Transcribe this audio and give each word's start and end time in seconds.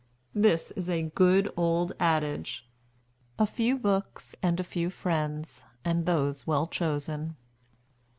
This 0.33 0.71
is 0.71 0.89
a 0.89 1.03
good 1.03 1.47
old 1.55 1.93
adage: 1.99 2.67
'A 3.37 3.45
few 3.45 3.77
books 3.77 4.33
and 4.41 4.59
a 4.59 4.63
few 4.63 4.89
friends, 4.89 5.63
and 5.85 6.07
those 6.07 6.47
well 6.47 6.65
chosen.'" 6.65 7.35